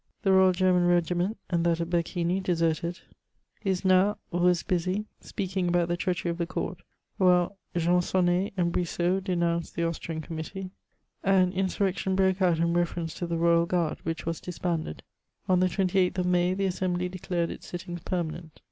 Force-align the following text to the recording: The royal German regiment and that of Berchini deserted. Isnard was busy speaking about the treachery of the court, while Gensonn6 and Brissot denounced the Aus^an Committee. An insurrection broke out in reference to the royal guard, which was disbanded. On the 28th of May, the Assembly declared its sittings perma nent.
The 0.23 0.31
royal 0.31 0.51
German 0.51 0.87
regiment 0.87 1.37
and 1.51 1.63
that 1.63 1.79
of 1.79 1.91
Berchini 1.91 2.41
deserted. 2.41 3.01
Isnard 3.63 4.17
was 4.31 4.63
busy 4.63 5.05
speaking 5.19 5.67
about 5.67 5.89
the 5.89 5.95
treachery 5.95 6.31
of 6.31 6.39
the 6.39 6.47
court, 6.47 6.79
while 7.17 7.55
Gensonn6 7.75 8.53
and 8.57 8.71
Brissot 8.71 9.23
denounced 9.25 9.75
the 9.75 9.83
Aus^an 9.83 10.23
Committee. 10.23 10.71
An 11.23 11.51
insurrection 11.53 12.15
broke 12.15 12.41
out 12.41 12.57
in 12.57 12.73
reference 12.73 13.13
to 13.13 13.27
the 13.27 13.37
royal 13.37 13.67
guard, 13.67 13.99
which 14.01 14.25
was 14.25 14.41
disbanded. 14.41 15.03
On 15.47 15.59
the 15.59 15.67
28th 15.69 16.17
of 16.17 16.25
May, 16.25 16.55
the 16.55 16.65
Assembly 16.65 17.07
declared 17.07 17.51
its 17.51 17.67
sittings 17.67 18.01
perma 18.01 18.31
nent. 18.31 18.49